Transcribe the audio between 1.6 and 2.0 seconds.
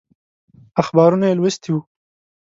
وو.